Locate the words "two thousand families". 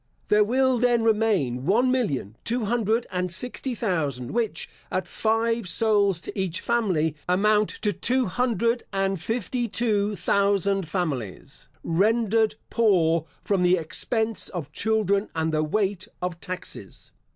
9.67-11.67